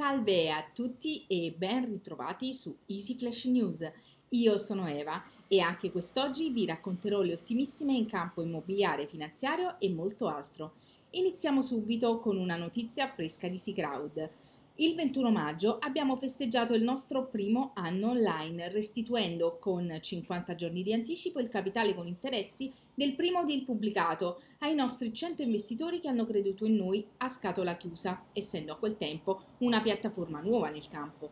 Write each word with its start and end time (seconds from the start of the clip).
Salve 0.00 0.50
a 0.50 0.64
tutti 0.72 1.26
e 1.26 1.52
ben 1.54 1.84
ritrovati 1.84 2.54
su 2.54 2.74
Easy 2.86 3.18
Flash 3.18 3.44
News. 3.44 3.86
Io 4.30 4.56
sono 4.56 4.88
Eva 4.88 5.22
e 5.46 5.60
anche 5.60 5.90
quest'oggi 5.90 6.48
vi 6.52 6.64
racconterò 6.64 7.20
le 7.20 7.32
ultimissime 7.32 7.92
in 7.92 8.06
campo 8.06 8.40
immobiliare, 8.40 9.06
finanziario 9.06 9.78
e 9.78 9.92
molto 9.92 10.26
altro. 10.28 10.72
Iniziamo 11.10 11.60
subito 11.60 12.18
con 12.18 12.38
una 12.38 12.56
notizia 12.56 13.12
fresca 13.12 13.46
di 13.48 13.58
SeaCrowd. 13.58 14.30
Il 14.80 14.94
21 14.94 15.30
maggio 15.30 15.76
abbiamo 15.78 16.16
festeggiato 16.16 16.72
il 16.72 16.82
nostro 16.82 17.26
primo 17.26 17.72
anno 17.74 18.12
online, 18.12 18.70
restituendo 18.70 19.58
con 19.58 19.98
50 20.00 20.54
giorni 20.54 20.82
di 20.82 20.94
anticipo 20.94 21.38
il 21.38 21.50
capitale 21.50 21.94
con 21.94 22.06
interessi 22.06 22.72
del 22.94 23.14
primo 23.14 23.44
deal 23.44 23.62
pubblicato 23.62 24.40
ai 24.60 24.74
nostri 24.74 25.12
100 25.12 25.42
investitori 25.42 26.00
che 26.00 26.08
hanno 26.08 26.24
creduto 26.24 26.64
in 26.64 26.76
noi 26.76 27.06
a 27.18 27.28
scatola 27.28 27.76
chiusa, 27.76 28.24
essendo 28.32 28.72
a 28.72 28.76
quel 28.76 28.96
tempo 28.96 29.42
una 29.58 29.82
piattaforma 29.82 30.40
nuova 30.40 30.70
nel 30.70 30.88
campo. 30.88 31.30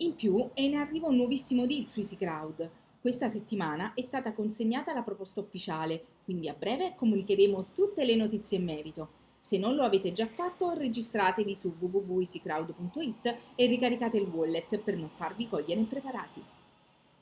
In 0.00 0.14
più 0.14 0.50
è 0.52 0.60
in 0.60 0.76
arrivo 0.76 1.08
un 1.08 1.16
nuovissimo 1.16 1.64
deal 1.64 1.88
su 1.88 2.00
EasyCrowd. 2.00 2.70
Questa 3.00 3.28
settimana 3.28 3.94
è 3.94 4.02
stata 4.02 4.34
consegnata 4.34 4.92
la 4.92 5.00
proposta 5.00 5.40
ufficiale, 5.40 6.04
quindi 6.22 6.50
a 6.50 6.54
breve 6.54 6.94
comunicheremo 6.98 7.68
tutte 7.72 8.04
le 8.04 8.14
notizie 8.14 8.58
in 8.58 8.64
merito. 8.64 9.19
Se 9.42 9.56
non 9.56 9.74
lo 9.74 9.84
avete 9.84 10.12
già 10.12 10.26
fatto, 10.26 10.74
registratevi 10.74 11.54
su 11.54 11.74
www.easycrowd.it 11.78 13.36
e 13.54 13.66
ricaricate 13.66 14.18
il 14.18 14.28
wallet 14.28 14.78
per 14.78 14.96
non 14.96 15.08
farvi 15.08 15.48
cogliere 15.48 15.80
impreparati. 15.80 16.44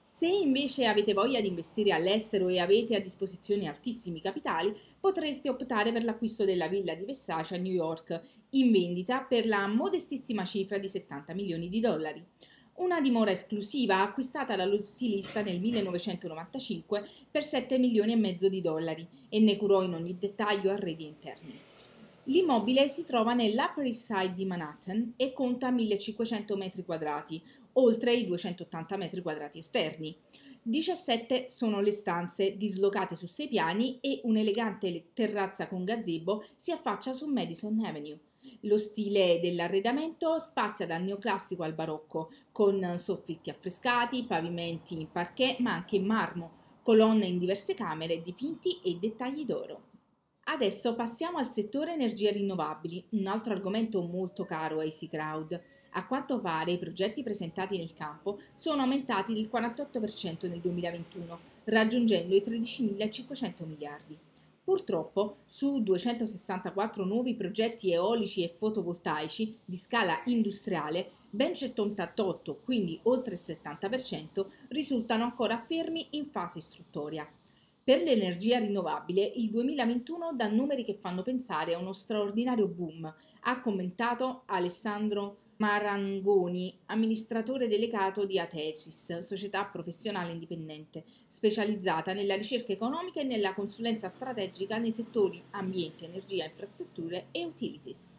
Se 0.04 0.26
invece 0.26 0.86
avete 0.86 1.12
voglia 1.12 1.40
di 1.40 1.46
investire 1.46 1.92
all'estero 1.92 2.48
e 2.48 2.58
avete 2.58 2.96
a 2.96 3.00
disposizione 3.00 3.68
altissimi 3.68 4.20
capitali, 4.20 4.74
potreste 4.98 5.48
optare 5.48 5.92
per 5.92 6.02
l'acquisto 6.02 6.44
della 6.44 6.66
villa 6.66 6.94
di 6.94 7.04
Versace 7.04 7.54
a 7.54 7.58
New 7.58 7.72
York, 7.72 8.20
in 8.50 8.72
vendita 8.72 9.20
per 9.20 9.46
la 9.46 9.68
modestissima 9.68 10.44
cifra 10.44 10.78
di 10.78 10.88
70 10.88 11.34
milioni 11.34 11.68
di 11.68 11.78
dollari. 11.78 12.24
Una 12.76 13.00
dimora 13.00 13.30
esclusiva 13.30 14.00
acquistata 14.00 14.56
dallo 14.56 14.76
stilista 14.76 15.40
nel 15.42 15.60
1995 15.60 17.06
per 17.30 17.44
7 17.44 17.78
milioni 17.78 18.12
e 18.12 18.16
mezzo 18.16 18.48
di 18.48 18.60
dollari 18.60 19.06
e 19.28 19.38
ne 19.38 19.56
curò 19.56 19.82
in 19.82 19.94
ogni 19.94 20.16
dettaglio 20.18 20.70
arredi 20.72 21.04
interni. 21.04 21.67
L'immobile 22.28 22.88
si 22.88 23.06
trova 23.06 23.32
nell'Upper 23.32 23.86
East 23.86 24.12
Side 24.12 24.34
di 24.34 24.44
Manhattan 24.44 25.14
e 25.16 25.32
conta 25.32 25.70
1500 25.70 26.56
m2, 26.58 27.40
oltre 27.72 28.12
i 28.12 28.26
280 28.26 28.96
m2 28.98 29.56
esterni. 29.56 30.14
17 30.60 31.48
sono 31.48 31.80
le 31.80 31.90
stanze 31.90 32.58
dislocate 32.58 33.14
su 33.14 33.26
sei 33.26 33.48
piani 33.48 33.98
e 34.00 34.20
un'elegante 34.24 35.06
terrazza 35.14 35.68
con 35.68 35.84
gazebo 35.84 36.44
si 36.54 36.70
affaccia 36.70 37.14
su 37.14 37.32
Madison 37.32 37.82
Avenue. 37.82 38.20
Lo 38.62 38.76
stile 38.76 39.40
dell'arredamento 39.40 40.38
spazia 40.38 40.86
dal 40.86 41.02
neoclassico 41.02 41.62
al 41.62 41.72
barocco, 41.72 42.30
con 42.52 42.98
soffitti 42.98 43.48
affrescati, 43.48 44.26
pavimenti 44.26 45.00
in 45.00 45.10
parquet 45.10 45.60
ma 45.60 45.72
anche 45.72 45.96
in 45.96 46.04
marmo, 46.04 46.52
colonne 46.82 47.24
in 47.24 47.38
diverse 47.38 47.72
camere, 47.72 48.20
dipinti 48.20 48.80
e 48.84 48.98
dettagli 49.00 49.46
d'oro. 49.46 49.86
Adesso 50.50 50.94
passiamo 50.94 51.36
al 51.36 51.52
settore 51.52 51.92
energie 51.92 52.32
rinnovabili, 52.32 53.04
un 53.10 53.26
altro 53.26 53.52
argomento 53.52 54.00
molto 54.00 54.46
caro 54.46 54.78
a 54.78 54.84
Easy 54.84 55.06
Crowd. 55.06 55.60
A 55.90 56.06
quanto 56.06 56.40
pare 56.40 56.72
i 56.72 56.78
progetti 56.78 57.22
presentati 57.22 57.76
nel 57.76 57.92
campo 57.92 58.40
sono 58.54 58.80
aumentati 58.80 59.34
del 59.34 59.50
48% 59.52 60.48
nel 60.48 60.60
2021, 60.60 61.38
raggiungendo 61.64 62.34
i 62.34 62.40
13.500 62.40 63.66
miliardi. 63.66 64.18
Purtroppo, 64.64 65.36
su 65.44 65.82
264 65.82 67.04
nuovi 67.04 67.34
progetti 67.34 67.92
eolici 67.92 68.42
e 68.42 68.54
fotovoltaici 68.56 69.54
di 69.62 69.76
scala 69.76 70.22
industriale, 70.24 71.10
ben 71.28 71.54
78, 71.54 72.60
quindi 72.64 72.98
oltre 73.02 73.34
il 73.34 73.40
70%, 73.42 74.46
risultano 74.68 75.24
ancora 75.24 75.62
fermi 75.68 76.06
in 76.12 76.30
fase 76.30 76.56
istruttoria. 76.56 77.30
Per 77.88 78.02
l'energia 78.02 78.58
rinnovabile 78.58 79.22
il 79.36 79.48
2021 79.48 80.34
dà 80.34 80.46
numeri 80.46 80.84
che 80.84 80.92
fanno 80.92 81.22
pensare 81.22 81.72
a 81.72 81.78
uno 81.78 81.94
straordinario 81.94 82.68
boom, 82.68 83.10
ha 83.40 83.60
commentato 83.62 84.42
Alessandro 84.44 85.38
Marangoni, 85.56 86.80
amministratore 86.84 87.66
delegato 87.66 88.26
di 88.26 88.38
Atesis, 88.38 89.20
società 89.20 89.64
professionale 89.64 90.32
indipendente, 90.32 91.02
specializzata 91.26 92.12
nella 92.12 92.36
ricerca 92.36 92.72
economica 92.72 93.22
e 93.22 93.24
nella 93.24 93.54
consulenza 93.54 94.08
strategica 94.08 94.76
nei 94.76 94.92
settori 94.92 95.42
ambiente, 95.52 96.04
energia, 96.04 96.44
infrastrutture 96.44 97.28
e 97.30 97.46
utilities. 97.46 98.18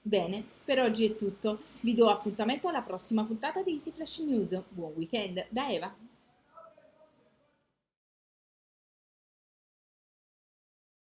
Bene, 0.00 0.42
per 0.64 0.80
oggi 0.80 1.04
è 1.04 1.16
tutto. 1.16 1.60
Vi 1.80 1.92
do 1.92 2.08
appuntamento 2.08 2.68
alla 2.68 2.80
prossima 2.80 3.26
puntata 3.26 3.62
di 3.62 3.72
Easy 3.72 3.90
Flash 3.90 4.20
News. 4.20 4.58
Buon 4.70 4.94
weekend 4.96 5.48
da 5.50 5.70
Eva! 5.70 6.08